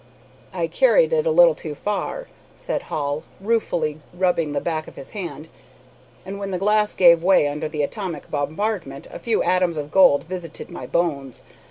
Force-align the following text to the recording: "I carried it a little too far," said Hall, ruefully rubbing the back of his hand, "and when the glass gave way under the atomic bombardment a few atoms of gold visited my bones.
"I 0.51 0.65
carried 0.65 1.13
it 1.13 1.27
a 1.27 1.31
little 1.31 1.53
too 1.53 1.75
far," 1.75 2.27
said 2.55 2.81
Hall, 2.89 3.21
ruefully 3.39 3.99
rubbing 4.15 4.51
the 4.51 4.59
back 4.59 4.87
of 4.87 4.95
his 4.95 5.11
hand, 5.11 5.47
"and 6.25 6.39
when 6.39 6.49
the 6.49 6.57
glass 6.57 6.95
gave 6.95 7.23
way 7.23 7.47
under 7.47 7.69
the 7.69 7.83
atomic 7.83 8.31
bombardment 8.31 9.05
a 9.11 9.19
few 9.19 9.43
atoms 9.43 9.77
of 9.77 9.91
gold 9.91 10.23
visited 10.23 10.71
my 10.71 10.87
bones. 10.87 11.43